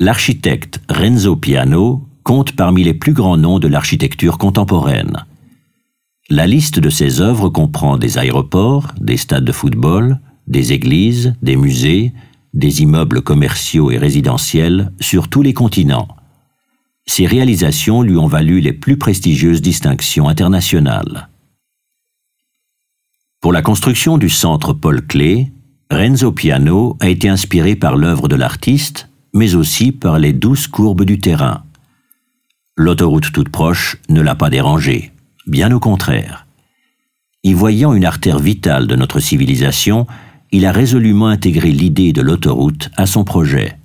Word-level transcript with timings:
l'architecte 0.00 0.80
Renzo 0.88 1.36
Piano 1.36 2.08
compte 2.22 2.56
parmi 2.56 2.82
les 2.82 2.94
plus 2.94 3.12
grands 3.12 3.36
noms 3.36 3.58
de 3.58 3.68
l'architecture 3.68 4.38
contemporaine. 4.38 5.26
La 6.30 6.46
liste 6.46 6.80
de 6.80 6.88
ses 6.88 7.20
œuvres 7.20 7.50
comprend 7.50 7.98
des 7.98 8.16
aéroports, 8.16 8.88
des 8.98 9.18
stades 9.18 9.44
de 9.44 9.52
football, 9.52 10.18
des 10.46 10.72
églises, 10.72 11.34
des 11.42 11.54
musées, 11.54 12.12
des 12.54 12.80
immeubles 12.80 13.20
commerciaux 13.20 13.90
et 13.90 13.98
résidentiels 13.98 14.90
sur 15.00 15.28
tous 15.28 15.42
les 15.42 15.52
continents. 15.52 16.08
Ses 17.06 17.26
réalisations 17.26 18.02
lui 18.02 18.16
ont 18.16 18.26
valu 18.26 18.60
les 18.60 18.72
plus 18.72 18.96
prestigieuses 18.96 19.60
distinctions 19.60 20.28
internationales. 20.28 21.28
Pour 23.40 23.52
la 23.52 23.60
construction 23.60 24.16
du 24.16 24.30
centre 24.30 24.72
Paul 24.72 25.06
Klee, 25.06 25.50
Renzo 25.90 26.32
Piano 26.32 26.96
a 27.00 27.08
été 27.08 27.28
inspiré 27.28 27.76
par 27.76 27.96
l'œuvre 27.96 28.28
de 28.28 28.36
l'artiste, 28.36 29.09
mais 29.32 29.54
aussi 29.54 29.92
par 29.92 30.18
les 30.18 30.32
douces 30.32 30.68
courbes 30.68 31.04
du 31.04 31.18
terrain. 31.18 31.64
L'autoroute 32.76 33.32
toute 33.32 33.50
proche 33.50 33.96
ne 34.08 34.20
l'a 34.20 34.34
pas 34.34 34.50
dérangé, 34.50 35.12
bien 35.46 35.72
au 35.72 35.80
contraire. 35.80 36.46
Y 37.42 37.52
voyant 37.52 37.94
une 37.94 38.04
artère 38.04 38.38
vitale 38.38 38.86
de 38.86 38.96
notre 38.96 39.20
civilisation, 39.20 40.06
il 40.52 40.66
a 40.66 40.72
résolument 40.72 41.28
intégré 41.28 41.70
l'idée 41.70 42.12
de 42.12 42.22
l'autoroute 42.22 42.90
à 42.96 43.06
son 43.06 43.24
projet. 43.24 43.76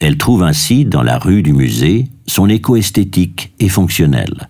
Elle 0.00 0.18
trouve 0.18 0.42
ainsi, 0.42 0.84
dans 0.84 1.02
la 1.02 1.18
rue 1.18 1.42
du 1.42 1.52
musée, 1.52 2.08
son 2.26 2.48
écho 2.48 2.76
esthétique 2.76 3.52
et 3.60 3.68
fonctionnel. 3.68 4.48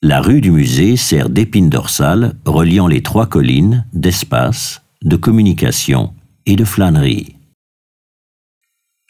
La 0.00 0.20
rue 0.20 0.40
du 0.40 0.50
musée 0.50 0.96
sert 0.96 1.28
d'épine 1.28 1.68
dorsale 1.68 2.34
reliant 2.44 2.86
les 2.86 3.02
trois 3.02 3.26
collines 3.26 3.84
d'espace, 3.92 4.82
de 5.02 5.16
communication 5.16 6.14
et 6.46 6.56
de 6.56 6.64
flânerie. 6.64 7.37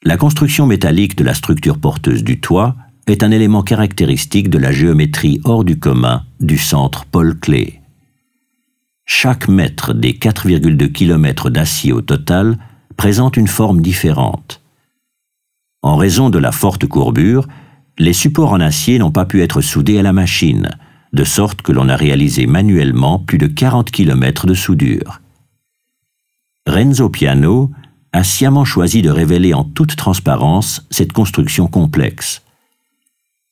La 0.04 0.16
construction 0.16 0.66
métallique 0.66 1.16
de 1.16 1.24
la 1.24 1.34
structure 1.34 1.78
porteuse 1.78 2.22
du 2.22 2.38
toit 2.38 2.76
est 3.08 3.24
un 3.24 3.30
élément 3.30 3.62
caractéristique 3.62 4.48
de 4.48 4.58
la 4.58 4.70
géométrie 4.70 5.40
hors 5.44 5.64
du 5.64 5.78
commun 5.78 6.24
du 6.40 6.56
centre 6.56 7.04
Paul 7.04 7.38
Klee. 7.38 7.80
Chaque 9.04 9.48
mètre 9.48 9.94
des 9.94 10.12
4,2 10.12 10.92
km 10.92 11.50
d'acier 11.50 11.92
au 11.92 12.00
total 12.00 12.58
présente 12.96 13.36
une 13.36 13.48
forme 13.48 13.80
différente. 13.80 14.60
En 15.82 15.96
raison 15.96 16.30
de 16.30 16.38
la 16.38 16.52
forte 16.52 16.86
courbure, 16.86 17.48
les 17.98 18.12
supports 18.12 18.52
en 18.52 18.60
acier 18.60 18.98
n'ont 18.98 19.10
pas 19.10 19.24
pu 19.24 19.42
être 19.42 19.62
soudés 19.62 19.98
à 19.98 20.02
la 20.02 20.12
machine, 20.12 20.68
de 21.12 21.24
sorte 21.24 21.62
que 21.62 21.72
l'on 21.72 21.88
a 21.88 21.96
réalisé 21.96 22.46
manuellement 22.46 23.18
plus 23.18 23.38
de 23.38 23.46
40 23.46 23.90
km 23.90 24.46
de 24.46 24.54
soudure. 24.54 25.20
Renzo 26.66 27.08
Piano 27.08 27.70
a 28.12 28.24
sciemment 28.24 28.64
choisi 28.64 29.02
de 29.02 29.10
révéler 29.10 29.54
en 29.54 29.64
toute 29.64 29.96
transparence 29.96 30.86
cette 30.90 31.12
construction 31.12 31.66
complexe. 31.66 32.42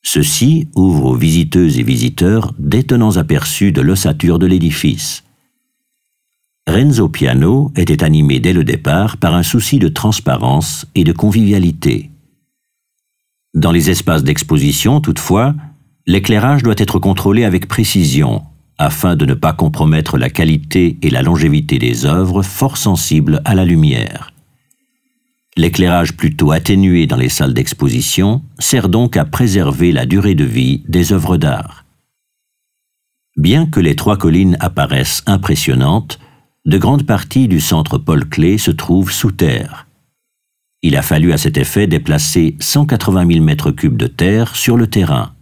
Ceci 0.03 0.67
ouvre 0.75 1.05
aux 1.05 1.15
visiteuses 1.15 1.79
et 1.79 1.83
visiteurs 1.83 2.53
d'étonnants 2.57 3.17
aperçus 3.17 3.71
de 3.71 3.81
l'ossature 3.81 4.39
de 4.39 4.45
l'édifice. 4.45 5.23
Renzo 6.67 7.07
Piano 7.07 7.71
était 7.75 8.03
animé 8.03 8.39
dès 8.39 8.53
le 8.53 8.63
départ 8.63 9.17
par 9.17 9.35
un 9.35 9.43
souci 9.43 9.79
de 9.79 9.87
transparence 9.87 10.85
et 10.95 11.03
de 11.03 11.13
convivialité. 11.13 12.11
Dans 13.53 13.71
les 13.71 13.89
espaces 13.89 14.23
d'exposition, 14.23 15.01
toutefois, 15.01 15.55
l'éclairage 16.05 16.63
doit 16.63 16.75
être 16.77 16.99
contrôlé 16.99 17.43
avec 17.43 17.67
précision 17.67 18.43
afin 18.77 19.15
de 19.15 19.25
ne 19.25 19.33
pas 19.33 19.53
compromettre 19.53 20.17
la 20.17 20.29
qualité 20.29 20.97
et 21.01 21.09
la 21.09 21.21
longévité 21.21 21.79
des 21.79 22.05
œuvres 22.05 22.43
fort 22.43 22.77
sensibles 22.77 23.41
à 23.45 23.55
la 23.55 23.65
lumière. 23.65 24.31
L'éclairage 25.57 26.15
plutôt 26.15 26.51
atténué 26.51 27.07
dans 27.07 27.17
les 27.17 27.29
salles 27.29 27.55
d'exposition 27.55 28.43
sert 28.59 28.89
donc 28.89 29.17
à 29.17 29.25
préserver 29.25 29.91
la 29.91 30.05
durée 30.05 30.35
de 30.35 30.43
vie 30.43 30.83
des 30.87 31.13
œuvres 31.13 31.37
d'art. 31.37 31.83
Bien 33.37 33.65
que 33.65 33.79
les 33.79 33.95
trois 33.95 34.17
collines 34.17 34.55
apparaissent 34.59 35.23
impressionnantes, 35.25 36.19
de 36.65 36.77
grandes 36.77 37.07
parties 37.07 37.47
du 37.47 37.59
centre 37.59 37.97
Paul 37.97 38.25
Klee 38.29 38.59
se 38.59 38.69
trouvent 38.69 39.11
sous 39.11 39.31
terre. 39.31 39.87
Il 40.83 40.95
a 40.95 41.01
fallu 41.01 41.33
à 41.33 41.37
cet 41.37 41.57
effet 41.57 41.87
déplacer 41.87 42.55
180 42.59 43.27
000 43.27 43.43
mètres 43.43 43.71
cubes 43.71 43.97
de 43.97 44.07
terre 44.07 44.55
sur 44.55 44.77
le 44.77 44.85
terrain. 44.85 45.33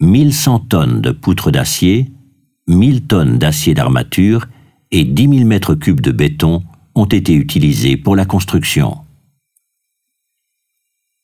1100 0.00 0.58
tonnes 0.60 1.00
de 1.00 1.12
poutres 1.12 1.52
d'acier, 1.52 2.10
1000 2.66 3.02
tonnes 3.02 3.38
d'acier 3.38 3.72
d'armature 3.72 4.46
et 4.90 5.04
10 5.04 5.28
000 5.28 5.44
mètres 5.44 5.76
cubes 5.76 6.00
de 6.00 6.10
béton 6.10 6.64
ont 6.96 7.04
été 7.04 7.34
utilisés 7.34 7.96
pour 7.96 8.16
la 8.16 8.24
construction. 8.24 8.98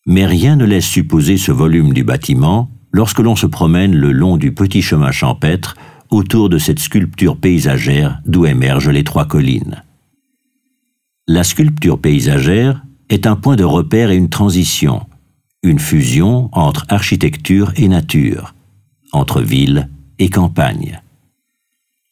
Mais 0.06 0.26
rien 0.26 0.54
ne 0.54 0.64
laisse 0.64 0.86
supposer 0.86 1.38
ce 1.38 1.50
volume 1.50 1.92
du 1.92 2.04
bâtiment 2.04 2.70
lorsque 2.92 3.20
l'on 3.20 3.36
se 3.36 3.46
promène 3.46 3.96
le 3.96 4.12
long 4.12 4.36
du 4.36 4.52
petit 4.52 4.82
chemin 4.82 5.10
champêtre 5.10 5.76
autour 6.10 6.50
de 6.50 6.58
cette 6.58 6.78
sculpture 6.78 7.38
paysagère 7.38 8.20
d'où 8.26 8.44
émergent 8.44 8.90
les 8.90 9.02
trois 9.02 9.24
collines. 9.24 9.82
La 11.26 11.42
sculpture 11.42 11.98
paysagère 11.98 12.84
est 13.08 13.26
un 13.26 13.36
point 13.36 13.56
de 13.56 13.64
repère 13.64 14.10
et 14.10 14.16
une 14.16 14.28
transition, 14.28 15.06
une 15.62 15.78
fusion 15.78 16.50
entre 16.52 16.84
architecture 16.88 17.72
et 17.76 17.88
nature, 17.88 18.54
entre 19.12 19.40
ville 19.40 19.88
et 20.18 20.28
campagne. 20.28 21.00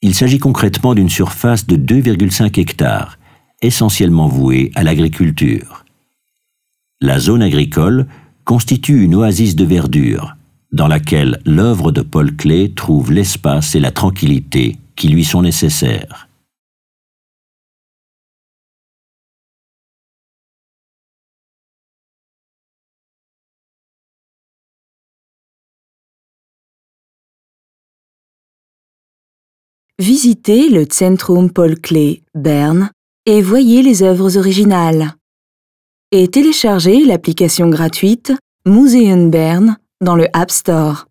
Il 0.01 0.15
s'agit 0.15 0.39
concrètement 0.39 0.95
d'une 0.95 1.11
surface 1.11 1.67
de 1.67 1.77
2,5 1.77 2.59
hectares, 2.59 3.19
essentiellement 3.63 4.29
vouée 4.29 4.71
à 4.75 4.83
l'agriculture. 4.83 5.85
La 7.01 7.19
zone 7.19 7.43
agricole 7.43 8.07
constitue 8.45 9.03
une 9.03 9.15
oasis 9.15 9.57
de 9.57 9.65
verdure, 9.65 10.37
dans 10.73 10.89
laquelle 10.89 11.41
l'œuvre 11.45 11.93
de 11.93 12.03
Paul 12.03 12.35
Klee 12.37 12.73
trouve 12.75 13.13
l'espace 13.13 13.75
et 13.75 13.81
la 13.81 13.91
tranquillité 13.91 14.79
qui 14.97 15.09
lui 15.09 15.25
sont 15.25 15.43
nécessaires. 15.43 16.29
Visitez 29.99 30.71
le 30.71 30.87
Centrum 30.91 31.51
Paul 31.51 31.79
Klee, 31.79 32.23
Berne, 32.35 32.91
et 33.31 33.43
voyez 33.43 33.83
les 33.83 34.03
œuvres 34.03 34.37
originales. 34.39 35.15
Et 36.11 36.27
téléchargez 36.27 37.05
l'application 37.05 37.69
gratuite 37.69 38.33
Museum 38.67 39.31
Bern 39.31 39.77
dans 40.01 40.17
le 40.17 40.27
App 40.33 40.51
Store. 40.51 41.07